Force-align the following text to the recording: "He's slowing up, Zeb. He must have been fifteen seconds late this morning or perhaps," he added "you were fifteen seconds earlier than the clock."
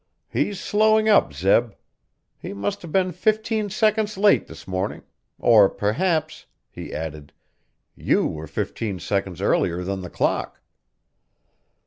"He's 0.31 0.59
slowing 0.59 1.07
up, 1.07 1.31
Zeb. 1.31 1.73
He 2.39 2.53
must 2.53 2.81
have 2.81 2.91
been 2.91 3.11
fifteen 3.11 3.69
seconds 3.69 4.17
late 4.17 4.47
this 4.47 4.67
morning 4.67 5.03
or 5.37 5.69
perhaps," 5.69 6.47
he 6.71 6.91
added 6.91 7.33
"you 7.95 8.25
were 8.25 8.47
fifteen 8.47 8.97
seconds 8.97 9.41
earlier 9.41 9.83
than 9.83 10.01
the 10.01 10.09
clock." 10.09 10.59